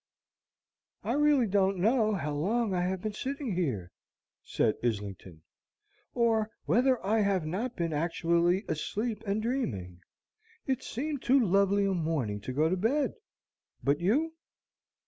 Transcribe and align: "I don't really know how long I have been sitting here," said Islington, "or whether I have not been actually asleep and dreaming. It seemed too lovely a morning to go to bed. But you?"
"I 1.03 1.11
don't 1.13 1.21
really 1.21 1.47
know 1.79 2.15
how 2.15 2.33
long 2.33 2.73
I 2.73 2.81
have 2.81 3.03
been 3.03 3.13
sitting 3.13 3.53
here," 3.53 3.91
said 4.43 4.73
Islington, 4.83 5.43
"or 6.15 6.49
whether 6.65 7.05
I 7.05 7.19
have 7.19 7.45
not 7.45 7.75
been 7.75 7.93
actually 7.93 8.65
asleep 8.67 9.21
and 9.27 9.43
dreaming. 9.43 10.01
It 10.65 10.81
seemed 10.81 11.21
too 11.21 11.39
lovely 11.39 11.85
a 11.85 11.93
morning 11.93 12.41
to 12.41 12.51
go 12.51 12.67
to 12.67 12.75
bed. 12.77 13.13
But 13.83 13.99
you?" 13.99 14.33